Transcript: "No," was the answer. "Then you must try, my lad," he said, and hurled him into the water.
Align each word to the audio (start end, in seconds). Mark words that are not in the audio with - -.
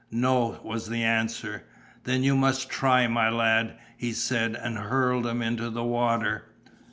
"No," 0.09 0.59
was 0.63 0.89
the 0.89 1.03
answer. 1.03 1.63
"Then 2.05 2.23
you 2.23 2.35
must 2.35 2.71
try, 2.71 3.05
my 3.07 3.29
lad," 3.29 3.77
he 3.95 4.13
said, 4.13 4.55
and 4.55 4.75
hurled 4.79 5.27
him 5.27 5.43
into 5.43 5.69
the 5.69 5.83
water. 5.83 6.45